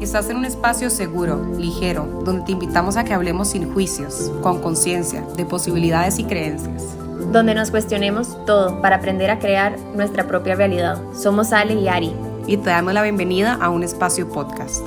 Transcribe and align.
Estás 0.00 0.28
en 0.30 0.36
un 0.36 0.44
espacio 0.44 0.90
seguro, 0.90 1.40
ligero, 1.58 2.22
donde 2.24 2.44
te 2.44 2.52
invitamos 2.52 2.96
a 2.96 3.04
que 3.04 3.14
hablemos 3.14 3.48
sin 3.48 3.72
juicios, 3.72 4.32
con 4.42 4.60
conciencia, 4.60 5.22
de 5.36 5.44
posibilidades 5.44 6.18
y 6.18 6.24
creencias. 6.24 6.96
Donde 7.30 7.54
nos 7.54 7.70
cuestionemos 7.70 8.44
todo 8.44 8.82
para 8.82 8.96
aprender 8.96 9.30
a 9.30 9.38
crear 9.38 9.78
nuestra 9.94 10.26
propia 10.26 10.56
realidad. 10.56 11.00
Somos 11.14 11.52
Ale 11.52 11.74
y 11.74 11.86
Ari. 11.86 12.12
Y 12.48 12.56
te 12.56 12.70
damos 12.70 12.94
la 12.94 13.02
bienvenida 13.02 13.54
a 13.54 13.70
un 13.70 13.84
espacio 13.84 14.28
podcast. 14.28 14.84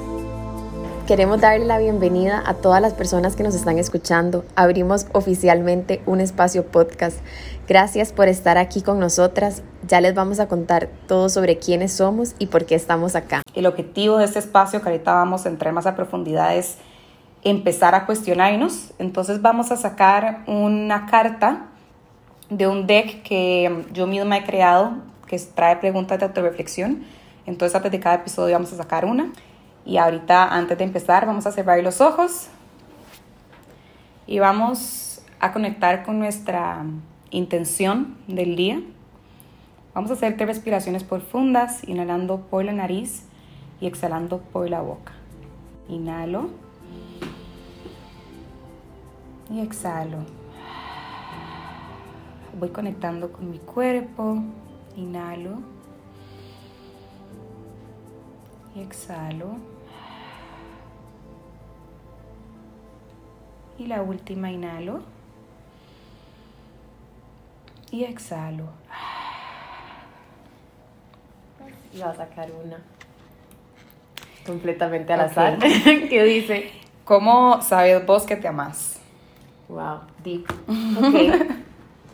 Queremos 1.07 1.39
darle 1.39 1.65
la 1.65 1.77
bienvenida 1.77 2.41
a 2.43 2.55
todas 2.55 2.81
las 2.81 2.95
personas 2.95 3.35
que 3.35 3.43
nos 3.43 3.53
están 3.53 3.77
escuchando. 3.77 4.43
Abrimos 4.55 5.05
oficialmente 5.13 6.01
un 6.07 6.19
espacio 6.19 6.65
podcast. 6.65 7.19
Gracias 7.67 8.11
por 8.11 8.27
estar 8.27 8.57
aquí 8.57 8.81
con 8.81 8.99
nosotras. 8.99 9.61
Ya 9.87 10.01
les 10.01 10.15
vamos 10.15 10.39
a 10.39 10.47
contar 10.47 10.89
todo 11.07 11.29
sobre 11.29 11.59
quiénes 11.59 11.93
somos 11.93 12.33
y 12.39 12.47
por 12.47 12.65
qué 12.65 12.73
estamos 12.73 13.15
acá. 13.15 13.43
El 13.53 13.67
objetivo 13.67 14.17
de 14.17 14.25
este 14.25 14.39
espacio, 14.39 14.81
que 14.81 14.89
ahorita 14.89 15.13
vamos 15.13 15.45
a 15.45 15.49
entrar 15.49 15.71
más 15.75 15.85
a 15.85 15.95
profundidad, 15.95 16.57
es 16.57 16.77
empezar 17.43 17.93
a 17.93 18.07
cuestionarnos. 18.07 18.91
Entonces 18.97 19.43
vamos 19.43 19.71
a 19.71 19.77
sacar 19.77 20.39
una 20.47 21.05
carta 21.05 21.67
de 22.49 22.65
un 22.65 22.87
deck 22.87 23.21
que 23.21 23.85
yo 23.93 24.07
misma 24.07 24.37
he 24.37 24.43
creado, 24.43 24.93
que 25.27 25.37
trae 25.37 25.75
preguntas 25.75 26.17
de 26.17 26.25
autorreflexión. 26.25 27.03
Entonces 27.45 27.75
antes 27.75 27.91
de 27.91 27.99
cada 27.99 28.15
episodio 28.15 28.55
vamos 28.55 28.73
a 28.73 28.77
sacar 28.77 29.05
una. 29.05 29.31
Y 29.85 29.97
ahorita, 29.97 30.55
antes 30.55 30.77
de 30.77 30.83
empezar, 30.83 31.27
vamos 31.27 31.45
a 31.45 31.51
cerrar 31.51 31.81
los 31.83 32.01
ojos 32.01 32.47
y 34.25 34.39
vamos 34.39 35.21
a 35.39 35.53
conectar 35.53 36.03
con 36.03 36.17
nuestra 36.17 36.83
intención 37.29 38.17
del 38.27 38.55
día. 38.55 38.81
Vamos 39.93 40.09
a 40.09 40.15
hacer 40.15 40.35
tres 40.37 40.47
respiraciones 40.47 41.03
profundas, 41.03 41.87
inhalando 41.87 42.41
por 42.41 42.65
la 42.65 42.73
nariz 42.73 43.23
y 43.79 43.85
exhalando 43.85 44.39
por 44.39 44.69
la 44.69 44.81
boca. 44.81 45.13
Inhalo 45.87 46.49
y 49.51 49.61
exhalo. 49.61 50.17
Voy 52.59 52.69
conectando 52.69 53.31
con 53.31 53.51
mi 53.51 53.59
cuerpo. 53.59 54.41
Inhalo 54.95 55.59
y 58.75 58.81
exhalo. 58.81 59.74
Y 63.77 63.87
la 63.87 64.01
última 64.01 64.51
inhalo. 64.51 65.01
Y 67.91 68.03
exhalo. 68.03 68.69
Y 71.93 71.99
va 71.99 72.09
a 72.09 72.15
sacar 72.15 72.49
una. 72.63 72.77
Completamente 74.45 75.13
al 75.13 75.21
azar. 75.21 75.57
¿Qué 75.59 76.23
dice? 76.23 76.71
¿Cómo 77.03 77.61
sabes 77.61 78.05
vos 78.05 78.25
que 78.25 78.35
te 78.35 78.47
amas? 78.47 78.99
Wow, 79.67 80.01
deep. 80.23 80.45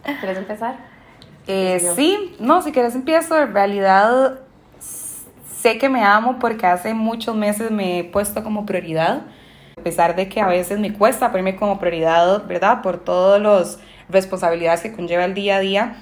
Ok. 0.03 0.19
¿Quieres 0.19 0.37
empezar? 0.37 0.77
Eh, 1.47 1.79
sí, 1.95 2.35
no, 2.39 2.61
si 2.61 2.71
quieres 2.71 2.95
empiezo. 2.95 3.39
En 3.39 3.53
realidad 3.53 4.39
sé 4.79 5.77
que 5.77 5.89
me 5.89 6.03
amo 6.03 6.39
porque 6.39 6.65
hace 6.65 6.93
muchos 6.93 7.35
meses 7.35 7.69
me 7.69 7.99
he 7.99 8.03
puesto 8.03 8.43
como 8.43 8.65
prioridad 8.65 9.21
pesar 9.83 10.15
de 10.15 10.29
que 10.29 10.41
a 10.41 10.47
veces 10.47 10.79
me 10.79 10.93
cuesta 10.93 11.29
ponerme 11.29 11.55
como 11.55 11.79
prioridad, 11.79 12.45
¿verdad? 12.47 12.81
Por 12.81 12.97
todas 12.97 13.41
las 13.41 13.79
responsabilidades 14.09 14.81
que 14.81 14.91
conlleva 14.91 15.25
el 15.25 15.33
día 15.33 15.57
a 15.57 15.59
día, 15.59 15.95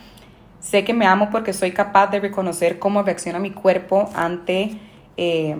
sé 0.59 0.83
que 0.83 0.93
me 0.93 1.05
amo 1.05 1.29
porque 1.31 1.53
soy 1.53 1.71
capaz 1.71 2.07
de 2.07 2.19
reconocer 2.19 2.79
cómo 2.79 3.03
reacciona 3.03 3.39
mi 3.39 3.51
cuerpo 3.51 4.09
ante 4.15 4.77
eh, 5.17 5.55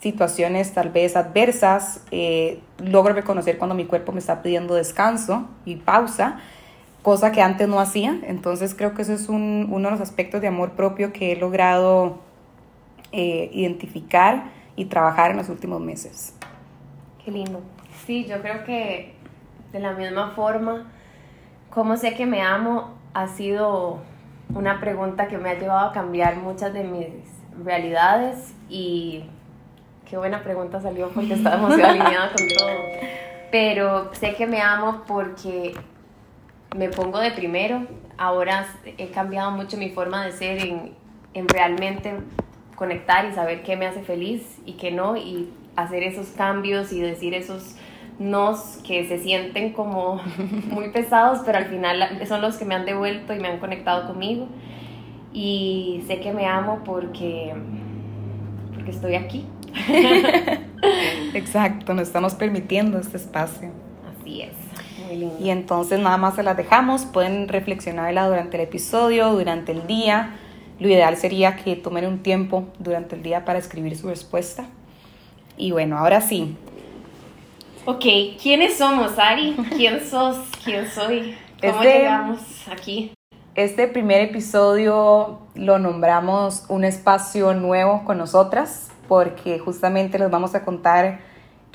situaciones 0.00 0.72
tal 0.72 0.90
vez 0.90 1.16
adversas. 1.16 2.00
Eh, 2.10 2.60
logro 2.78 3.14
reconocer 3.14 3.58
cuando 3.58 3.74
mi 3.74 3.86
cuerpo 3.86 4.12
me 4.12 4.18
está 4.18 4.42
pidiendo 4.42 4.74
descanso 4.74 5.48
y 5.64 5.76
pausa, 5.76 6.38
cosa 7.02 7.32
que 7.32 7.42
antes 7.42 7.68
no 7.68 7.80
hacía. 7.80 8.18
Entonces 8.26 8.74
creo 8.74 8.94
que 8.94 9.02
eso 9.02 9.12
es 9.12 9.28
un, 9.28 9.68
uno 9.70 9.88
de 9.88 9.92
los 9.92 10.00
aspectos 10.00 10.40
de 10.40 10.48
amor 10.48 10.72
propio 10.72 11.12
que 11.12 11.32
he 11.32 11.36
logrado 11.36 12.18
eh, 13.12 13.50
identificar 13.52 14.50
y 14.76 14.86
trabajar 14.86 15.30
en 15.30 15.38
los 15.38 15.48
últimos 15.48 15.80
meses. 15.80 16.34
Qué 17.26 17.32
lindo. 17.32 17.60
Sí, 18.06 18.24
yo 18.24 18.40
creo 18.40 18.62
que 18.62 19.12
de 19.72 19.80
la 19.80 19.94
misma 19.94 20.30
forma, 20.30 20.86
¿cómo 21.70 21.96
sé 21.96 22.14
que 22.14 22.24
me 22.24 22.40
amo? 22.40 22.94
Ha 23.14 23.26
sido 23.26 23.98
una 24.54 24.78
pregunta 24.78 25.26
que 25.26 25.36
me 25.36 25.50
ha 25.50 25.58
llevado 25.58 25.88
a 25.88 25.92
cambiar 25.92 26.36
muchas 26.36 26.72
de 26.72 26.84
mis 26.84 27.08
realidades 27.64 28.54
y 28.68 29.24
qué 30.08 30.16
buena 30.16 30.44
pregunta 30.44 30.80
salió 30.80 31.08
porque 31.08 31.34
estaba 31.34 31.56
demasiado 31.56 31.90
alineada 32.00 32.28
con 32.28 32.46
todo. 32.46 32.70
Pero 33.50 34.14
sé 34.14 34.36
que 34.36 34.46
me 34.46 34.60
amo 34.60 35.02
porque 35.04 35.74
me 36.76 36.90
pongo 36.90 37.18
de 37.18 37.32
primero. 37.32 37.88
Ahora 38.18 38.68
he 38.84 39.08
cambiado 39.08 39.50
mucho 39.50 39.76
mi 39.76 39.90
forma 39.90 40.24
de 40.24 40.30
ser 40.30 40.64
en, 40.64 40.94
en 41.34 41.48
realmente 41.48 42.20
conectar 42.76 43.24
y 43.24 43.32
saber 43.32 43.64
qué 43.64 43.74
me 43.74 43.88
hace 43.88 44.04
feliz 44.04 44.60
y 44.64 44.74
qué 44.74 44.92
no. 44.92 45.16
Y 45.16 45.52
hacer 45.76 46.02
esos 46.02 46.28
cambios 46.28 46.92
y 46.92 47.00
decir 47.00 47.34
esos 47.34 47.76
nos 48.18 48.78
que 48.78 49.06
se 49.06 49.18
sienten 49.18 49.72
como 49.72 50.20
muy 50.70 50.90
pesados, 50.90 51.40
pero 51.44 51.58
al 51.58 51.66
final 51.66 52.20
son 52.26 52.40
los 52.40 52.56
que 52.56 52.64
me 52.64 52.74
han 52.74 52.86
devuelto 52.86 53.34
y 53.34 53.38
me 53.38 53.48
han 53.48 53.58
conectado 53.58 54.06
conmigo. 54.06 54.48
Y 55.32 56.02
sé 56.06 56.20
que 56.20 56.32
me 56.32 56.46
amo 56.46 56.80
porque, 56.84 57.54
porque 58.74 58.90
estoy 58.90 59.16
aquí. 59.16 59.44
Exacto, 61.34 61.92
nos 61.92 62.08
estamos 62.08 62.34
permitiendo 62.34 62.98
este 62.98 63.18
espacio. 63.18 63.70
Así 64.18 64.42
es. 64.42 64.54
Muy 65.06 65.16
lindo. 65.16 65.36
Y 65.38 65.50
entonces 65.50 66.00
nada 66.00 66.16
más 66.16 66.36
se 66.36 66.42
las 66.42 66.56
dejamos, 66.56 67.04
pueden 67.04 67.48
reflexionarla 67.48 68.26
durante 68.28 68.56
el 68.56 68.62
episodio, 68.62 69.32
durante 69.32 69.72
el 69.72 69.86
día. 69.86 70.36
Lo 70.78 70.88
ideal 70.88 71.16
sería 71.18 71.56
que 71.56 71.76
tomen 71.76 72.06
un 72.06 72.22
tiempo 72.22 72.68
durante 72.78 73.14
el 73.14 73.22
día 73.22 73.44
para 73.44 73.58
escribir 73.58 73.96
su 73.96 74.08
respuesta. 74.08 74.66
Y 75.56 75.72
bueno, 75.72 75.98
ahora 75.98 76.20
sí. 76.20 76.56
Ok, 77.84 78.04
¿quiénes 78.42 78.78
somos, 78.78 79.18
Ari? 79.18 79.56
¿Quién 79.76 80.04
sos? 80.04 80.36
¿Quién 80.64 80.90
soy? 80.90 81.36
¿Cómo 81.60 81.82
este, 81.82 81.98
llegamos 81.98 82.40
aquí? 82.70 83.12
Este 83.54 83.86
primer 83.88 84.20
episodio 84.20 85.40
lo 85.54 85.78
nombramos 85.78 86.64
un 86.68 86.84
espacio 86.84 87.54
nuevo 87.54 88.04
con 88.04 88.18
nosotras 88.18 88.90
porque 89.08 89.58
justamente 89.58 90.18
les 90.18 90.30
vamos 90.30 90.54
a 90.54 90.64
contar 90.64 91.20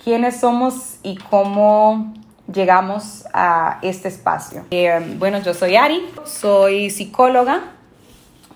quiénes 0.03 0.39
somos 0.39 0.99
y 1.01 1.15
cómo 1.15 2.13
llegamos 2.51 3.25
a 3.33 3.79
este 3.81 4.09
espacio. 4.09 4.65
Eh, 4.71 5.15
bueno, 5.17 5.39
yo 5.39 5.53
soy 5.53 5.75
Ari, 5.75 6.05
soy 6.25 6.89
psicóloga. 6.89 7.71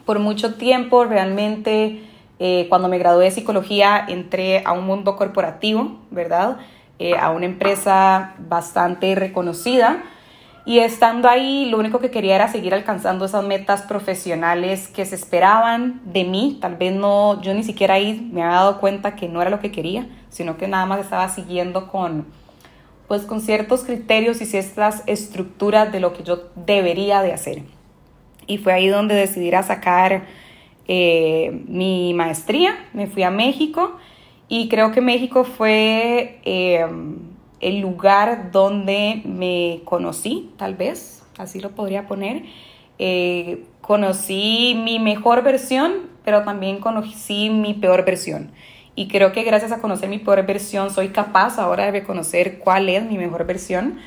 Por 0.05 0.19
mucho 0.19 0.55
tiempo 0.55 1.05
realmente 1.05 2.03
eh, 2.39 2.67
cuando 2.69 2.89
me 2.89 2.97
gradué 2.97 3.25
de 3.25 3.31
psicología 3.31 4.05
entré 4.07 4.63
a 4.65 4.73
un 4.73 4.85
mundo 4.85 5.15
corporativo, 5.15 5.99
¿verdad? 6.11 6.57
Eh, 6.99 7.15
a 7.17 7.29
una 7.31 7.45
empresa 7.45 8.35
bastante 8.39 9.15
reconocida. 9.15 10.03
Y 10.65 10.79
estando 10.79 11.29
ahí, 11.29 11.69
lo 11.69 11.77
único 11.77 11.99
que 11.99 12.09
quería 12.09 12.35
era 12.35 12.47
seguir 12.47 12.73
alcanzando 12.73 13.25
esas 13.25 13.45
metas 13.45 13.83
profesionales 13.83 14.87
que 14.87 15.05
se 15.05 15.15
esperaban 15.15 16.01
de 16.05 16.23
mí. 16.23 16.57
Tal 16.59 16.75
vez 16.75 16.93
no, 16.93 17.39
yo 17.41 17.53
ni 17.53 17.63
siquiera 17.63 17.93
ahí 17.93 18.29
me 18.33 18.41
había 18.41 18.55
dado 18.55 18.79
cuenta 18.79 19.15
que 19.15 19.29
no 19.29 19.41
era 19.41 19.51
lo 19.51 19.59
que 19.59 19.71
quería, 19.71 20.07
sino 20.29 20.57
que 20.57 20.67
nada 20.67 20.87
más 20.87 21.01
estaba 21.01 21.29
siguiendo 21.29 21.87
con, 21.87 22.25
pues, 23.07 23.23
con 23.23 23.41
ciertos 23.41 23.83
criterios 23.83 24.41
y 24.41 24.47
ciertas 24.47 25.03
estructuras 25.05 25.91
de 25.91 25.99
lo 25.99 26.13
que 26.13 26.23
yo 26.23 26.49
debería 26.55 27.21
de 27.21 27.31
hacer. 27.31 27.61
Y 28.47 28.57
fue 28.57 28.73
ahí 28.73 28.87
donde 28.87 29.13
decidí 29.13 29.51
sacar 29.51 30.23
eh, 30.87 31.63
mi 31.67 32.13
maestría, 32.13 32.75
me 32.93 33.07
fui 33.07 33.23
a 33.23 33.31
México 33.31 33.97
y 34.47 34.69
creo 34.69 34.91
que 34.91 35.01
México 35.01 35.43
fue 35.43 36.39
eh, 36.45 36.85
el 37.59 37.79
lugar 37.79 38.51
donde 38.51 39.21
me 39.25 39.81
conocí, 39.85 40.51
tal 40.57 40.75
vez, 40.75 41.23
así 41.37 41.59
lo 41.59 41.71
podría 41.71 42.05
poner. 42.07 42.43
Eh, 42.99 43.65
conocí 43.81 44.79
mi 44.83 44.99
mejor 44.99 45.41
versión, 45.41 46.09
pero 46.23 46.43
también 46.43 46.79
conocí 46.79 47.49
mi 47.49 47.73
peor 47.73 48.05
versión. 48.05 48.51
Y 48.93 49.07
creo 49.07 49.33
que 49.33 49.43
gracias 49.43 49.71
a 49.71 49.81
conocer 49.81 50.07
mi 50.07 50.19
peor 50.19 50.45
versión 50.45 50.91
soy 50.91 51.09
capaz 51.09 51.57
ahora 51.57 51.85
de 51.85 51.91
reconocer 51.91 52.59
cuál 52.59 52.87
es 52.89 53.03
mi 53.03 53.17
mejor 53.17 53.45
versión. 53.45 53.99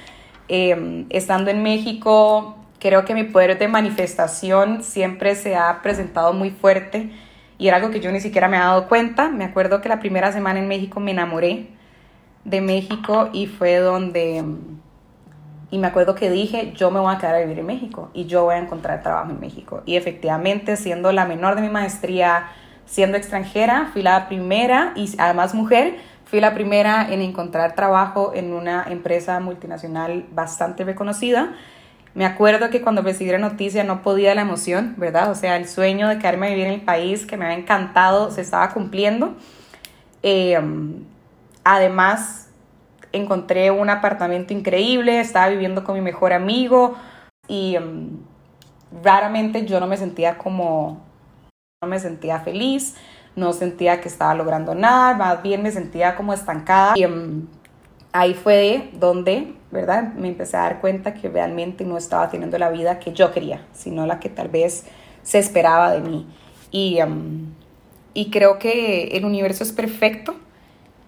estando 0.48 1.50
en 1.50 1.62
México 1.62 2.56
Creo 2.78 3.04
que 3.04 3.14
mi 3.14 3.24
poder 3.24 3.58
de 3.58 3.68
manifestación 3.68 4.82
siempre 4.82 5.34
se 5.34 5.56
ha 5.56 5.82
presentado 5.82 6.32
muy 6.32 6.50
fuerte 6.50 7.10
y 7.58 7.66
era 7.66 7.78
algo 7.78 7.90
que 7.90 8.00
yo 8.00 8.12
ni 8.12 8.20
siquiera 8.20 8.48
me 8.48 8.56
había 8.56 8.68
dado 8.68 8.88
cuenta. 8.88 9.28
Me 9.28 9.44
acuerdo 9.44 9.80
que 9.80 9.88
la 9.88 9.98
primera 9.98 10.32
semana 10.32 10.60
en 10.60 10.68
México 10.68 11.00
me 11.00 11.10
enamoré 11.10 11.68
de 12.44 12.60
México 12.60 13.30
y 13.32 13.46
fue 13.46 13.76
donde... 13.76 14.44
Y 15.70 15.76
me 15.76 15.88
acuerdo 15.88 16.14
que 16.14 16.30
dije, 16.30 16.72
yo 16.74 16.90
me 16.90 16.98
voy 16.98 17.14
a 17.14 17.18
quedar 17.18 17.34
a 17.34 17.40
vivir 17.40 17.58
en 17.58 17.66
México 17.66 18.10
y 18.14 18.24
yo 18.24 18.44
voy 18.44 18.54
a 18.54 18.58
encontrar 18.58 19.02
trabajo 19.02 19.32
en 19.32 19.40
México. 19.40 19.82
Y 19.84 19.96
efectivamente, 19.96 20.76
siendo 20.76 21.12
la 21.12 21.26
menor 21.26 21.56
de 21.56 21.60
mi 21.60 21.68
maestría, 21.68 22.46
siendo 22.86 23.18
extranjera, 23.18 23.90
fui 23.92 24.02
la 24.02 24.28
primera 24.28 24.92
y 24.96 25.12
además 25.18 25.54
mujer, 25.54 25.96
fui 26.24 26.40
la 26.40 26.54
primera 26.54 27.06
en 27.12 27.20
encontrar 27.20 27.74
trabajo 27.74 28.32
en 28.34 28.54
una 28.54 28.84
empresa 28.88 29.40
multinacional 29.40 30.24
bastante 30.32 30.84
reconocida. 30.84 31.52
Me 32.18 32.26
acuerdo 32.26 32.68
que 32.68 32.82
cuando 32.82 33.00
recibí 33.02 33.30
la 33.30 33.38
noticia 33.38 33.84
no 33.84 34.02
podía 34.02 34.34
la 34.34 34.40
emoción, 34.40 34.94
¿verdad? 34.96 35.30
O 35.30 35.36
sea, 35.36 35.54
el 35.54 35.68
sueño 35.68 36.08
de 36.08 36.18
quedarme 36.18 36.48
a 36.48 36.50
vivir 36.50 36.66
en 36.66 36.72
el 36.72 36.80
país 36.80 37.24
que 37.24 37.36
me 37.36 37.44
había 37.44 37.58
encantado 37.58 38.32
se 38.32 38.40
estaba 38.40 38.70
cumpliendo. 38.74 39.36
Eh, 40.24 40.58
además, 41.62 42.48
encontré 43.12 43.70
un 43.70 43.88
apartamento 43.88 44.52
increíble, 44.52 45.20
estaba 45.20 45.46
viviendo 45.46 45.84
con 45.84 45.94
mi 45.94 46.00
mejor 46.00 46.32
amigo 46.32 46.96
y 47.46 47.76
um, 47.76 48.18
raramente 49.00 49.64
yo 49.64 49.78
no 49.78 49.86
me 49.86 49.96
sentía 49.96 50.38
como, 50.38 51.00
no 51.80 51.88
me 51.88 52.00
sentía 52.00 52.40
feliz, 52.40 52.96
no 53.36 53.52
sentía 53.52 54.00
que 54.00 54.08
estaba 54.08 54.34
logrando 54.34 54.74
nada, 54.74 55.14
más 55.14 55.40
bien 55.40 55.62
me 55.62 55.70
sentía 55.70 56.16
como 56.16 56.32
estancada. 56.32 56.94
Y 56.96 57.04
um, 57.04 57.46
ahí 58.12 58.34
fue 58.34 58.90
donde, 58.94 59.54
¿verdad? 59.70 60.12
Me 60.14 60.28
empecé 60.28 60.56
a 60.56 60.60
dar 60.60 60.80
cuenta 60.80 61.14
que 61.14 61.28
realmente 61.28 61.84
no 61.84 61.96
estaba 61.96 62.30
teniendo 62.30 62.58
la 62.58 62.70
vida 62.70 62.98
que 62.98 63.12
yo 63.12 63.32
quería, 63.32 63.64
sino 63.72 64.06
la 64.06 64.20
que 64.20 64.28
tal 64.28 64.48
vez 64.48 64.86
se 65.22 65.38
esperaba 65.38 65.92
de 65.92 66.00
mí. 66.00 66.26
Y, 66.70 67.00
um, 67.02 67.52
y 68.14 68.30
creo 68.30 68.58
que 68.58 69.16
el 69.16 69.24
universo 69.24 69.62
es 69.62 69.72
perfecto 69.72 70.36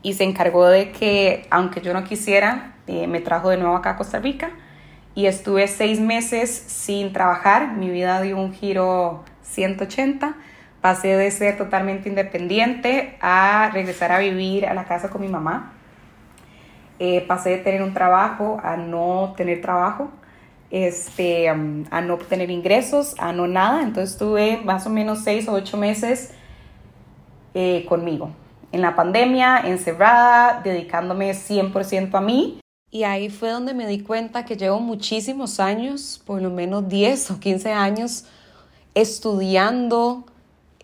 y 0.03 0.15
se 0.15 0.25
encargó 0.25 0.67
de 0.67 0.93
que, 0.93 1.47
aunque 1.51 1.81
yo 1.81 1.93
no 1.93 2.05
quisiera, 2.05 2.75
eh, 2.87 3.07
me 3.07 3.21
trajo 3.21 3.51
de 3.51 3.57
nuevo 3.57 3.77
acá 3.77 3.91
a 3.91 3.97
Costa 3.97 4.19
Rica 4.19 4.51
y 5.15 5.27
estuve 5.27 5.69
seis 5.69 6.01
meses 6.01 6.51
sin 6.51 7.13
trabajar. 7.13 7.77
Mi 7.77 7.91
vida 7.91 8.21
dio 8.21 8.39
un 8.39 8.53
giro 8.53 9.25
180. 9.43 10.35
Pasé 10.81 11.17
de 11.17 11.31
ser 11.31 11.59
totalmente 11.59 12.09
independiente 12.09 13.17
a 13.21 13.71
regresar 13.73 14.13
a 14.13 14.19
vivir 14.19 14.67
a 14.67 14.75
la 14.75 14.85
casa 14.85 15.11
con 15.11 15.21
mi 15.21 15.29
mamá. 15.29 15.75
Eh, 17.01 17.25
pasé 17.27 17.51
de 17.51 17.59
tener 17.59 17.83
un 17.83 17.95
trabajo 17.95 18.61
a 18.63 18.77
no 18.77 19.35
tener 19.37 19.61
trabajo, 19.61 20.11
este, 20.71 21.49
a 21.49 21.55
no 21.57 22.19
tener 22.19 22.51
ingresos, 22.51 23.17
a 23.19 23.33
no 23.33 23.49
nada. 23.49 23.83
Entonces 23.83 24.13
estuve 24.13 24.59
más 24.59 24.87
o 24.87 24.91
menos 24.91 25.25
seis 25.25 25.49
o 25.49 25.53
ocho 25.53 25.77
meses 25.77 26.33
eh, 27.55 27.85
conmigo 27.89 28.31
en 28.73 28.83
la 28.83 28.95
pandemia, 28.95 29.59
encerrada, 29.65 30.61
dedicándome 30.63 31.33
100% 31.33 32.15
a 32.15 32.21
mí. 32.21 32.61
Y 32.91 33.05
ahí 33.05 33.31
fue 33.31 33.51
donde 33.51 33.75
me 33.75 33.87
di 33.87 34.01
cuenta 34.01 34.45
que 34.45 34.57
llevo 34.57 34.81
muchísimos 34.81 35.61
años, 35.61 36.23
por 36.25 36.43
lo 36.43 36.51
menos 36.51 36.89
10 36.89 37.33
o 37.33 37.41
15 37.41 37.73
años, 37.73 38.27
estudiando 38.95 40.25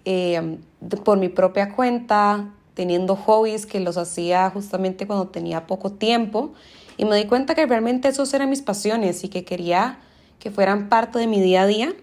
eh, 0.05 0.59
por 1.05 1.19
mi 1.19 1.29
propia 1.29 1.75
cuenta, 1.75 2.49
teniendo 2.77 3.17
hobbies 3.17 3.65
que 3.65 3.81
los 3.81 3.97
hacía 3.97 4.51
justamente 4.51 5.07
cuando 5.07 5.29
tenía 5.29 5.67
poco 5.67 5.93
tiempo. 5.93 6.53
Y 6.99 7.07
me 7.07 7.17
di 7.17 7.25
cuenta 7.25 7.55
que 7.55 7.67
realmente 7.67 8.09
esos 8.09 8.33
eran 8.35 8.51
mis 8.51 8.61
pasiones 8.61 9.25
y 9.25 9.29
que 9.29 9.45
quería 9.45 9.99
que 10.39 10.51
fueran 10.51 10.91
parte 10.91 11.19
de 11.19 11.27
mi 11.27 11.41
día 11.41 11.63
a 11.63 11.67
día. 11.67 11.95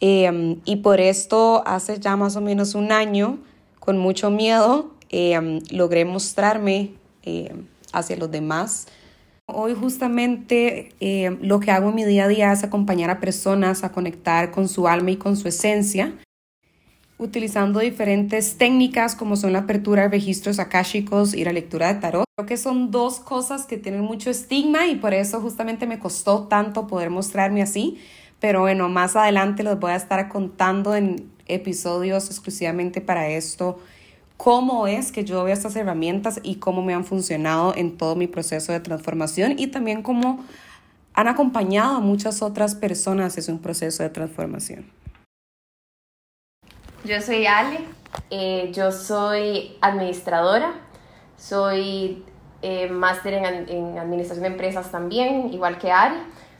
Eh, 0.00 0.58
y 0.64 0.76
por 0.76 1.00
esto 1.00 1.62
hace 1.66 2.00
ya 2.00 2.16
más 2.16 2.34
o 2.36 2.40
menos 2.40 2.74
un 2.74 2.92
año 2.92 3.38
con 3.80 3.96
mucho 3.96 4.30
miedo 4.30 4.90
eh, 5.08 5.60
logré 5.70 6.04
mostrarme 6.04 6.94
eh, 7.22 7.54
hacia 7.92 8.16
los 8.16 8.30
demás. 8.30 8.88
Hoy 9.46 9.74
justamente 9.74 10.90
lo 11.40 11.60
que 11.60 11.70
hago 11.70 11.90
en 11.90 11.94
mi 11.94 12.04
día 12.04 12.24
a 12.24 12.28
día 12.28 12.52
es 12.52 12.64
acompañar 12.64 13.10
a 13.10 13.20
personas 13.20 13.84
a 13.84 13.92
conectar 13.92 14.50
con 14.50 14.68
su 14.68 14.88
alma 14.88 15.12
y 15.12 15.16
con 15.16 15.36
su 15.36 15.46
esencia, 15.46 16.12
utilizando 17.18 17.80
diferentes 17.80 18.58
técnicas 18.58 19.14
como 19.14 19.36
son 19.36 19.52
la 19.52 19.60
apertura 19.60 20.02
de 20.02 20.08
registros 20.08 20.58
akáshicos 20.58 21.34
y 21.34 21.44
la 21.44 21.52
lectura 21.52 21.92
de 21.92 22.00
tarot. 22.00 22.24
Creo 22.36 22.46
que 22.46 22.56
son 22.56 22.90
dos 22.90 23.20
cosas 23.20 23.64
que 23.64 23.78
tienen 23.78 24.02
mucho 24.02 24.30
estigma 24.30 24.86
y 24.86 24.96
por 24.96 25.14
eso 25.14 25.40
justamente 25.40 25.86
me 25.86 25.98
costó 25.98 26.44
tanto 26.44 26.86
poder 26.86 27.10
mostrarme 27.10 27.62
así. 27.62 27.98
Pero 28.38 28.60
bueno, 28.60 28.88
más 28.88 29.16
adelante 29.16 29.62
les 29.62 29.80
voy 29.80 29.92
a 29.92 29.96
estar 29.96 30.28
contando 30.28 30.94
en 30.94 31.30
episodios 31.48 32.26
exclusivamente 32.26 33.00
para 33.00 33.28
esto, 33.28 33.78
cómo 34.36 34.86
es 34.86 35.12
que 35.12 35.24
yo 35.24 35.44
veo 35.44 35.54
estas 35.54 35.76
herramientas 35.76 36.40
y 36.42 36.56
cómo 36.56 36.82
me 36.82 36.94
han 36.94 37.04
funcionado 37.04 37.74
en 37.74 37.96
todo 37.96 38.16
mi 38.16 38.26
proceso 38.26 38.72
de 38.72 38.80
transformación 38.80 39.54
y 39.58 39.68
también 39.68 40.02
cómo 40.02 40.44
han 41.14 41.28
acompañado 41.28 41.96
a 41.96 42.00
muchas 42.00 42.42
otras 42.42 42.74
personas 42.74 43.36
en 43.38 43.44
su 43.44 43.58
proceso 43.60 44.02
de 44.02 44.10
transformación. 44.10 44.84
Yo 47.06 47.20
soy 47.20 47.46
Ale, 47.46 47.78
eh, 48.30 48.72
yo 48.72 48.90
soy 48.90 49.78
administradora, 49.80 50.72
soy 51.36 52.24
eh, 52.62 52.88
máster 52.88 53.34
en, 53.34 53.96
administración 53.96 54.42
de 54.42 54.48
empresas 54.48 54.90
también, 54.90 55.52
igual 55.52 55.78
que 55.78 55.92
Ari. 55.92 56.16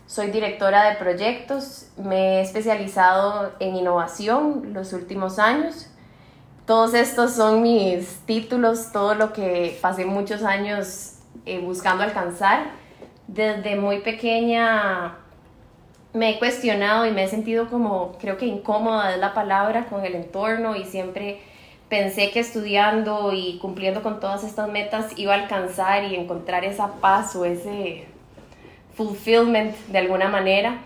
Soy 0.06 0.30
directora 0.30 0.88
de 0.88 0.96
proyectos, 0.98 1.88
me 1.96 2.38
he 2.38 2.40
especializado 2.42 3.54
en 3.58 3.74
innovación 3.74 4.72
los 4.72 4.92
últimos 4.92 5.40
años. 5.40 5.88
Todos 6.64 6.94
estos 6.94 7.32
son 7.32 7.62
mis 7.62 8.20
títulos, 8.20 8.92
todo 8.92 9.16
lo 9.16 9.32
que 9.32 9.76
pasé 9.82 10.04
muchos 10.04 10.44
años 10.44 11.14
eh, 11.44 11.58
buscando 11.58 12.04
alcanzar. 12.04 12.70
Desde 13.26 13.74
muy 13.74 13.98
pequeña 13.98 15.16
me 16.16 16.30
he 16.30 16.38
cuestionado 16.38 17.06
y 17.06 17.12
me 17.12 17.24
he 17.24 17.28
sentido 17.28 17.68
como, 17.68 18.16
creo 18.18 18.36
que 18.38 18.46
incómoda 18.46 19.12
es 19.14 19.20
la 19.20 19.34
palabra, 19.34 19.86
con 19.86 20.04
el 20.04 20.14
entorno 20.14 20.74
y 20.74 20.84
siempre 20.84 21.40
pensé 21.88 22.30
que 22.30 22.40
estudiando 22.40 23.32
y 23.32 23.58
cumpliendo 23.58 24.02
con 24.02 24.18
todas 24.18 24.42
estas 24.42 24.68
metas 24.68 25.12
iba 25.16 25.34
a 25.34 25.42
alcanzar 25.42 26.04
y 26.04 26.16
encontrar 26.16 26.64
esa 26.64 26.94
paz 26.94 27.36
o 27.36 27.44
ese 27.44 28.06
fulfillment 28.94 29.76
de 29.88 29.98
alguna 29.98 30.28
manera 30.28 30.78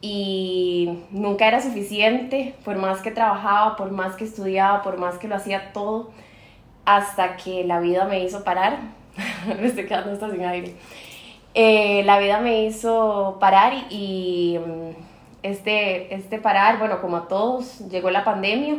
y 0.00 1.00
nunca 1.10 1.48
era 1.48 1.60
suficiente, 1.60 2.54
por 2.64 2.76
más 2.76 3.00
que 3.00 3.10
trabajaba, 3.10 3.76
por 3.76 3.90
más 3.90 4.14
que 4.14 4.24
estudiaba, 4.24 4.82
por 4.82 4.96
más 4.96 5.18
que 5.18 5.26
lo 5.26 5.34
hacía 5.34 5.72
todo, 5.72 6.12
hasta 6.84 7.36
que 7.36 7.64
la 7.64 7.80
vida 7.80 8.04
me 8.04 8.22
hizo 8.24 8.44
parar. 8.44 8.78
me 9.60 9.66
estoy 9.66 9.86
quedando 9.86 10.12
hasta 10.12 10.30
sin 10.30 10.44
aire. 10.44 10.74
Eh, 11.54 12.02
la 12.04 12.18
vida 12.18 12.40
me 12.40 12.64
hizo 12.64 13.38
parar 13.40 13.72
y, 13.90 14.58
mm, 14.58 14.90
este, 15.42 16.14
este 16.14 16.38
parar, 16.38 16.78
bueno, 16.78 17.00
como 17.00 17.16
a 17.16 17.28
todos, 17.28 17.78
llegó 17.88 18.10
la 18.10 18.24
pandemia 18.24 18.78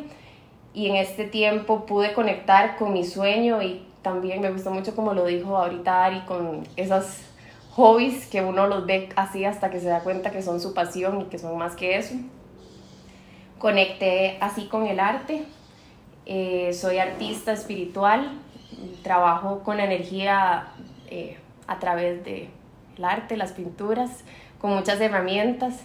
y 0.74 0.90
en 0.90 0.96
este 0.96 1.26
tiempo 1.26 1.86
pude 1.86 2.14
conectar 2.14 2.78
con 2.78 2.94
mi 2.94 3.04
sueño 3.04 3.62
y 3.62 3.86
también 4.02 4.42
me 4.42 4.52
gustó 4.52 4.72
mucho 4.72 4.96
como 4.96 5.14
lo 5.14 5.26
dijo 5.26 5.58
ahorita 5.58 6.06
Ari, 6.06 6.22
con 6.22 6.68
esas 6.76 7.22
hobbies 7.72 8.28
que 8.28 8.42
uno 8.42 8.68
los 8.68 8.86
ve 8.86 9.10
así 9.16 9.46
hasta 9.46 9.70
que 9.70 9.80
se 9.80 9.88
da 9.88 10.02
cuenta 10.02 10.32
que 10.32 10.42
son 10.42 10.60
su 10.60 10.74
pasión 10.74 11.22
y 11.22 11.24
que 11.26 11.40
son 11.40 11.58
más 11.58 11.76
que 11.76 11.98
eso. 11.98 12.16
Conecté 13.58 14.38
así 14.40 14.68
con 14.68 14.86
el 14.86 15.00
arte. 15.00 15.44
Eh, 16.26 16.74
soy 16.74 17.00
artista 17.00 17.52
espiritual, 17.52 18.40
trabajo 19.04 19.62
con 19.64 19.80
energía 19.80 20.68
eh, 21.08 21.38
a 21.68 21.80
través 21.80 22.24
del 23.00 23.06
arte, 23.06 23.38
las 23.38 23.54
pinturas, 23.54 24.24
con 24.60 24.72
muchas 24.76 25.00
herramientas. 25.00 25.76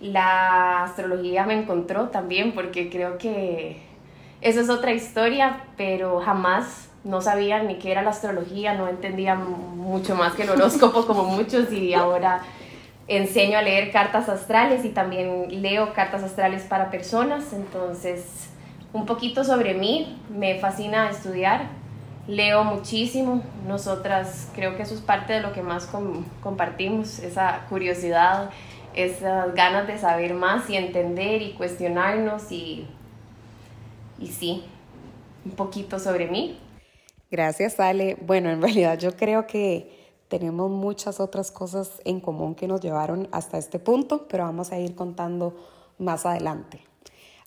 La 0.00 0.84
astrología 0.84 1.44
me 1.44 1.54
encontró 1.54 2.08
también 2.08 2.52
porque 2.52 2.88
creo 2.88 3.18
que 3.18 3.82
eso 4.40 4.60
es 4.60 4.70
otra 4.70 4.92
historia, 4.92 5.64
pero 5.76 6.20
jamás 6.20 6.88
no 7.04 7.20
sabía 7.20 7.62
ni 7.62 7.78
qué 7.78 7.90
era 7.90 8.02
la 8.02 8.10
astrología, 8.10 8.74
no 8.74 8.88
entendía 8.88 9.34
mucho 9.34 10.14
más 10.14 10.34
que 10.34 10.44
el 10.44 10.50
horóscopo 10.50 11.04
como 11.06 11.24
muchos 11.24 11.72
y 11.72 11.94
ahora 11.94 12.42
enseño 13.08 13.58
a 13.58 13.62
leer 13.62 13.90
cartas 13.90 14.28
astrales 14.28 14.84
y 14.84 14.90
también 14.90 15.62
leo 15.62 15.92
cartas 15.92 16.22
astrales 16.22 16.62
para 16.62 16.90
personas, 16.90 17.52
entonces 17.52 18.48
un 18.92 19.06
poquito 19.06 19.42
sobre 19.42 19.74
mí, 19.74 20.16
me 20.30 20.60
fascina 20.60 21.10
estudiar, 21.10 21.66
leo 22.26 22.64
muchísimo, 22.64 23.42
nosotras 23.66 24.48
creo 24.54 24.76
que 24.76 24.82
eso 24.82 24.94
es 24.94 25.00
parte 25.00 25.32
de 25.32 25.40
lo 25.40 25.52
que 25.52 25.62
más 25.62 25.88
compartimos, 26.42 27.18
esa 27.18 27.66
curiosidad, 27.68 28.50
esas 28.94 29.54
ganas 29.54 29.86
de 29.86 29.98
saber 29.98 30.34
más 30.34 30.68
y 30.70 30.76
entender 30.76 31.42
y 31.42 31.54
cuestionarnos 31.54 32.52
y, 32.52 32.86
y 34.18 34.28
sí, 34.28 34.64
un 35.44 35.52
poquito 35.52 35.98
sobre 35.98 36.28
mí. 36.28 36.58
Gracias, 37.30 37.80
Ale. 37.80 38.16
Bueno, 38.20 38.50
en 38.50 38.60
realidad 38.60 38.98
yo 38.98 39.16
creo 39.16 39.46
que 39.46 40.02
tenemos 40.28 40.70
muchas 40.70 41.18
otras 41.18 41.50
cosas 41.50 42.00
en 42.04 42.20
común 42.20 42.54
que 42.54 42.68
nos 42.68 42.80
llevaron 42.80 43.28
hasta 43.32 43.58
este 43.58 43.78
punto, 43.78 44.28
pero 44.28 44.44
vamos 44.44 44.70
a 44.70 44.78
ir 44.78 44.94
contando 44.94 45.56
más 45.98 46.26
adelante. 46.26 46.80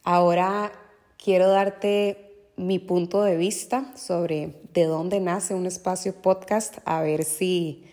Ahora 0.04 0.72
quiero 1.18 1.50
darte 1.50 2.25
mi 2.58 2.80
punto 2.80 3.24
de 3.24 3.38
vista 3.38 3.92
sobre 3.96 4.54
de 4.74 4.86
dónde 4.86 5.20
nace 5.20 5.54
un 5.54 5.66
espacio 5.66 6.16
podcast, 6.16 6.78
a 6.86 7.02
ver 7.02 7.24
si, 7.24 7.84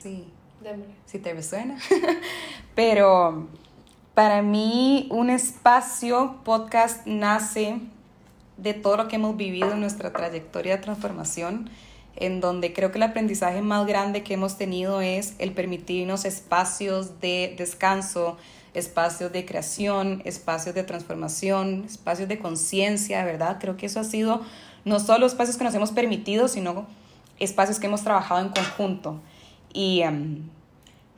si 1.06 1.18
te 1.18 1.34
resuena. 1.34 1.78
pero 2.74 3.48
para 4.14 4.42
mí 4.42 5.08
un 5.10 5.30
espacio 5.30 6.36
podcast 6.44 7.06
nace 7.06 7.80
de 8.56 8.74
todo 8.74 8.96
lo 8.96 9.08
que 9.08 9.16
hemos 9.16 9.36
vivido 9.36 9.72
en 9.72 9.80
nuestra 9.80 10.12
trayectoria 10.12 10.76
de 10.76 10.82
transformación, 10.82 11.70
en 12.16 12.40
donde 12.40 12.72
creo 12.72 12.92
que 12.92 12.98
el 12.98 13.04
aprendizaje 13.04 13.62
más 13.62 13.86
grande 13.86 14.22
que 14.22 14.34
hemos 14.34 14.58
tenido 14.58 15.00
es 15.00 15.34
el 15.38 15.52
permitirnos 15.52 16.24
espacios 16.24 17.20
de 17.20 17.54
descanso, 17.56 18.36
espacios 18.74 19.32
de 19.32 19.44
creación, 19.44 20.22
espacios 20.24 20.74
de 20.74 20.82
transformación, 20.82 21.84
espacios 21.86 22.28
de 22.28 22.38
conciencia, 22.38 23.24
¿verdad? 23.24 23.58
Creo 23.60 23.76
que 23.76 23.86
eso 23.86 24.00
ha 24.00 24.04
sido 24.04 24.42
no 24.84 24.98
solo 24.98 25.26
espacios 25.26 25.56
que 25.56 25.64
nos 25.64 25.74
hemos 25.74 25.92
permitido, 25.92 26.48
sino 26.48 26.86
espacios 27.38 27.78
que 27.78 27.86
hemos 27.86 28.02
trabajado 28.02 28.40
en 28.40 28.48
conjunto. 28.48 29.20
Y, 29.72 30.02
em, 30.02 30.48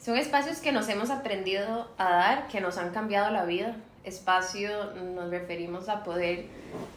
Son 0.05 0.19
espacios 0.19 0.59
que 0.59 0.71
nos 0.71 0.89
hemos 0.89 1.09
aprendido 1.09 1.89
a 1.97 2.11
dar, 2.11 2.49
que 2.49 2.61
nos 2.61 2.77
han 2.77 2.91
cambiado 2.91 3.31
la 3.31 3.47
vida. 3.47 3.77
Espacio 4.05 4.93
nos 5.15 5.31
referimos 5.31 5.89
a 5.89 6.05
poder 6.05 6.47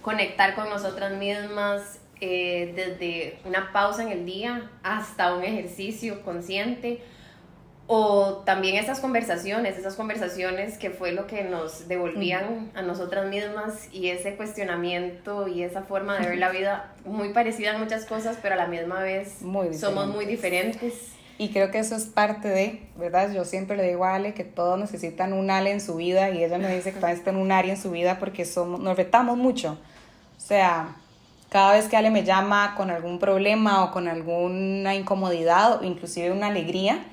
conectar 0.01 0.55
con 0.55 0.69
nosotras 0.69 1.13
mismas 1.13 1.99
eh, 2.19 2.73
desde 2.75 3.39
una 3.45 3.71
pausa 3.71 4.01
en 4.01 4.09
el 4.09 4.25
día 4.25 4.71
hasta 4.83 5.35
un 5.35 5.43
ejercicio 5.43 6.21
consciente 6.23 7.01
o 7.87 8.41
también 8.45 8.75
esas 8.75 8.99
conversaciones, 8.99 9.77
esas 9.77 9.95
conversaciones 9.95 10.77
que 10.77 10.89
fue 10.89 11.13
lo 11.13 11.25
que 11.25 11.45
nos 11.45 11.87
devolvían 11.87 12.69
a 12.75 12.81
nosotras 12.81 13.27
mismas 13.27 13.87
y 13.93 14.09
ese 14.09 14.35
cuestionamiento 14.35 15.47
y 15.47 15.63
esa 15.63 15.83
forma 15.83 16.19
de 16.19 16.27
ver 16.27 16.37
la 16.39 16.49
vida 16.49 16.93
muy 17.05 17.29
parecida 17.29 17.71
en 17.71 17.79
muchas 17.79 18.05
cosas, 18.05 18.37
pero 18.41 18.55
a 18.55 18.57
la 18.57 18.67
misma 18.67 19.01
vez 19.01 19.37
somos 19.79 20.07
muy 20.07 20.25
diferentes. 20.25 21.13
Y 21.39 21.49
creo 21.49 21.71
que 21.71 21.77
eso 21.77 21.95
es 21.95 22.05
parte 22.05 22.47
de, 22.49 22.81
¿verdad? 22.97 23.31
Yo 23.31 23.45
siempre 23.45 23.77
le 23.77 23.83
digo 23.83 24.03
a 24.05 24.15
Ale 24.15 24.33
que 24.33 24.43
todos 24.43 24.77
necesitan 24.79 25.33
un 25.33 25.51
Ale 25.51 25.71
en 25.71 25.79
su 25.79 25.95
vida 25.95 26.31
y 26.31 26.43
ella 26.43 26.57
me 26.57 26.75
dice 26.75 26.91
que 26.91 26.99
también 26.99 27.19
está 27.19 27.29
en 27.29 27.37
un 27.37 27.51
área 27.51 27.73
en 27.73 27.79
su 27.79 27.91
vida 27.91 28.17
porque 28.19 28.43
somos, 28.43 28.79
nos 28.79 28.97
retamos 28.97 29.37
mucho. 29.37 29.77
O 30.35 30.41
sea, 30.41 30.95
cada 31.49 31.73
vez 31.73 31.87
que 31.87 31.95
Ale 31.95 32.09
me 32.09 32.23
llama 32.23 32.73
con 32.75 32.89
algún 32.89 33.19
problema 33.19 33.83
o 33.83 33.91
con 33.91 34.07
alguna 34.07 34.95
incomodidad 34.95 35.79
o 35.79 35.83
inclusive 35.83 36.31
una 36.31 36.47
alegría, 36.47 37.05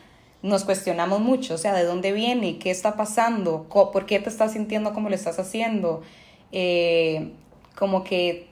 nos 0.44 0.64
cuestionamos 0.64 1.20
mucho, 1.20 1.54
o 1.54 1.58
sea, 1.58 1.72
de 1.72 1.84
dónde 1.84 2.12
viene, 2.12 2.58
qué 2.58 2.70
está 2.70 2.96
pasando, 2.96 3.66
por 3.66 4.04
qué 4.04 4.20
te 4.20 4.28
estás 4.28 4.52
sintiendo 4.52 4.92
como 4.92 5.08
lo 5.08 5.14
estás 5.14 5.38
haciendo. 5.38 6.02
Eh, 6.52 7.32
como 7.74 8.04
que 8.04 8.46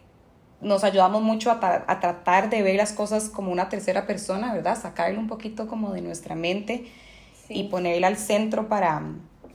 nos 0.62 0.84
ayudamos 0.84 1.20
mucho 1.20 1.50
a, 1.50 1.84
a, 1.86 2.00
tratar 2.00 2.48
de 2.48 2.62
ver 2.62 2.76
las 2.76 2.94
cosas 2.94 3.28
como 3.28 3.52
una 3.52 3.68
tercera 3.68 4.06
persona, 4.06 4.54
¿verdad? 4.54 4.80
Sacarlo 4.80 5.20
un 5.20 5.28
poquito 5.28 5.68
como 5.68 5.92
de 5.92 6.00
nuestra 6.00 6.34
mente 6.34 6.86
y 7.50 7.64
ponerla 7.64 8.06
al 8.06 8.16
centro 8.16 8.68
para, 8.68 9.02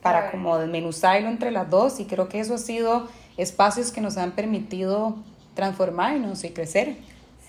para 0.04 0.30
como 0.30 0.60
desmenuzarlo 0.60 1.30
entre 1.30 1.50
las 1.50 1.72
dos 1.72 2.00
y 2.00 2.06
creo 2.06 2.30
que 2.30 2.40
eso 2.40 2.54
ha 2.54 2.60
sido 2.60 3.08
espacios 3.38 3.92
que 3.92 4.00
nos 4.00 4.16
han 4.16 4.34
permitido 4.34 5.16
transformarnos 5.56 6.44
y 6.44 6.52
crecer. 6.52 6.98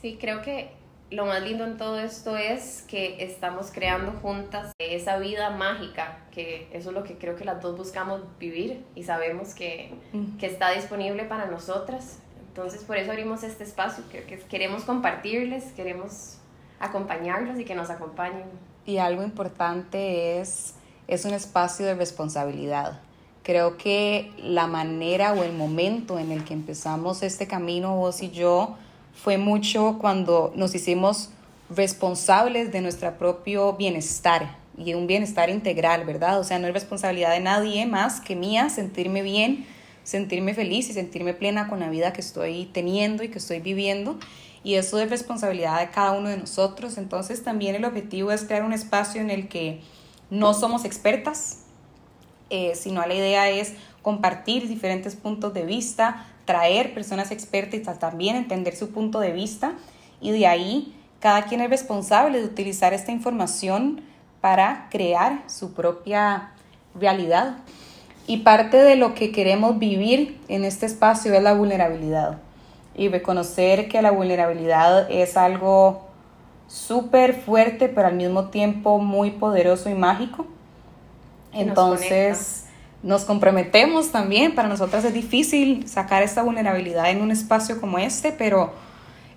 Sí, 0.00 0.16
creo 0.18 0.40
que 0.40 0.77
lo 1.10 1.24
más 1.24 1.42
lindo 1.42 1.64
en 1.64 1.78
todo 1.78 1.98
esto 1.98 2.36
es 2.36 2.84
que 2.86 3.22
estamos 3.24 3.70
creando 3.72 4.12
juntas 4.20 4.72
esa 4.78 5.18
vida 5.18 5.50
mágica, 5.50 6.18
que 6.30 6.68
eso 6.72 6.90
es 6.90 6.94
lo 6.94 7.02
que 7.02 7.16
creo 7.16 7.34
que 7.34 7.44
las 7.44 7.62
dos 7.62 7.76
buscamos 7.76 8.20
vivir 8.38 8.84
y 8.94 9.04
sabemos 9.04 9.54
que, 9.54 9.94
que 10.38 10.46
está 10.46 10.70
disponible 10.70 11.24
para 11.24 11.46
nosotras. 11.46 12.18
Entonces 12.48 12.82
por 12.84 12.96
eso 12.96 13.10
abrimos 13.10 13.42
este 13.42 13.64
espacio, 13.64 14.04
que, 14.10 14.24
que 14.24 14.38
queremos 14.38 14.84
compartirles, 14.84 15.72
queremos 15.72 16.38
acompañarlos 16.78 17.58
y 17.58 17.64
que 17.64 17.74
nos 17.74 17.88
acompañen. 17.88 18.44
Y 18.84 18.98
algo 18.98 19.22
importante 19.22 20.40
es, 20.40 20.74
es 21.06 21.24
un 21.24 21.32
espacio 21.32 21.86
de 21.86 21.94
responsabilidad. 21.94 23.00
Creo 23.42 23.78
que 23.78 24.30
la 24.42 24.66
manera 24.66 25.32
o 25.32 25.42
el 25.42 25.54
momento 25.54 26.18
en 26.18 26.32
el 26.32 26.44
que 26.44 26.52
empezamos 26.52 27.22
este 27.22 27.46
camino, 27.46 27.96
vos 27.96 28.22
y 28.22 28.30
yo, 28.30 28.76
fue 29.22 29.36
mucho 29.36 29.98
cuando 30.00 30.52
nos 30.54 30.74
hicimos 30.74 31.30
responsables 31.70 32.72
de 32.72 32.80
nuestro 32.80 33.18
propio 33.18 33.74
bienestar 33.74 34.56
y 34.76 34.94
un 34.94 35.06
bienestar 35.06 35.50
integral, 35.50 36.04
¿verdad? 36.04 36.38
O 36.38 36.44
sea, 36.44 36.58
no 36.58 36.68
es 36.68 36.72
responsabilidad 36.72 37.32
de 37.32 37.40
nadie 37.40 37.84
más 37.84 38.20
que 38.20 38.36
mía 38.36 38.70
sentirme 38.70 39.22
bien, 39.22 39.66
sentirme 40.04 40.54
feliz 40.54 40.88
y 40.88 40.92
sentirme 40.92 41.34
plena 41.34 41.68
con 41.68 41.80
la 41.80 41.90
vida 41.90 42.12
que 42.12 42.20
estoy 42.20 42.66
teniendo 42.72 43.24
y 43.24 43.28
que 43.28 43.38
estoy 43.38 43.58
viviendo. 43.58 44.18
Y 44.62 44.74
eso 44.74 45.00
es 45.00 45.10
responsabilidad 45.10 45.80
de 45.80 45.90
cada 45.90 46.12
uno 46.12 46.28
de 46.28 46.36
nosotros. 46.36 46.96
Entonces 46.96 47.42
también 47.42 47.74
el 47.74 47.84
objetivo 47.84 48.30
es 48.30 48.44
crear 48.44 48.62
un 48.62 48.72
espacio 48.72 49.20
en 49.20 49.30
el 49.30 49.48
que 49.48 49.80
no 50.30 50.54
somos 50.54 50.84
expertas, 50.84 51.64
eh, 52.50 52.72
sino 52.76 53.04
la 53.04 53.14
idea 53.14 53.50
es 53.50 53.74
compartir 54.02 54.68
diferentes 54.68 55.16
puntos 55.16 55.52
de 55.54 55.64
vista, 55.64 56.26
traer 56.48 56.94
personas 56.94 57.30
expertas 57.30 57.78
y 57.78 57.98
también 57.98 58.34
entender 58.34 58.74
su 58.74 58.90
punto 58.90 59.20
de 59.20 59.32
vista 59.32 59.74
y 60.18 60.30
de 60.30 60.46
ahí 60.46 60.96
cada 61.20 61.42
quien 61.42 61.60
es 61.60 61.68
responsable 61.68 62.40
de 62.40 62.46
utilizar 62.46 62.94
esta 62.94 63.12
información 63.12 64.00
para 64.40 64.88
crear 64.90 65.42
su 65.46 65.74
propia 65.74 66.52
realidad. 66.94 67.58
Y 68.26 68.38
parte 68.38 68.78
de 68.78 68.96
lo 68.96 69.12
que 69.12 69.30
queremos 69.30 69.78
vivir 69.78 70.40
en 70.48 70.64
este 70.64 70.86
espacio 70.86 71.34
es 71.34 71.42
la 71.42 71.52
vulnerabilidad 71.52 72.38
y 72.96 73.08
reconocer 73.08 73.90
que 73.90 74.00
la 74.00 74.10
vulnerabilidad 74.10 75.10
es 75.10 75.36
algo 75.36 76.06
súper 76.66 77.34
fuerte, 77.34 77.90
pero 77.90 78.08
al 78.08 78.16
mismo 78.16 78.46
tiempo 78.46 79.00
muy 79.00 79.32
poderoso 79.32 79.90
y 79.90 79.94
mágico. 79.94 80.46
Entonces, 81.52 82.67
nos 83.02 83.24
comprometemos 83.24 84.10
también. 84.10 84.54
Para 84.54 84.68
nosotras 84.68 85.04
es 85.04 85.14
difícil 85.14 85.88
sacar 85.88 86.22
esta 86.22 86.42
vulnerabilidad 86.42 87.10
en 87.10 87.22
un 87.22 87.30
espacio 87.30 87.80
como 87.80 87.98
este, 87.98 88.32
pero 88.32 88.72